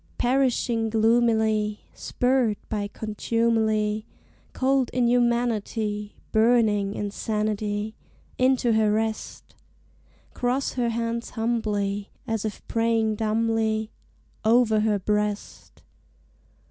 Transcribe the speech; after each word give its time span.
Perishing 0.17 0.89
gloomily, 0.89 1.81
Spurred 1.93 2.57
by 2.69 2.87
contumely, 2.87 4.07
Cold 4.51 4.89
inhumanity, 4.93 6.15
Burning 6.31 6.95
insanity, 6.95 7.93
Into 8.39 8.73
her 8.73 8.91
rest! 8.91 9.53
Cross 10.33 10.73
her 10.73 10.89
hands 10.89 11.29
humbly, 11.29 12.09
As 12.25 12.45
if 12.45 12.67
praying 12.67 13.17
dumbly, 13.17 13.91
Over 14.43 14.79
her 14.79 14.97
breast! 14.97 15.83